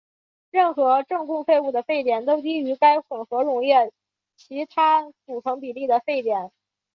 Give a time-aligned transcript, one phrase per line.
[0.49, 3.93] 任何正共沸物的沸点都低于该混合溶液
[4.35, 6.49] 其他组成比例的沸点。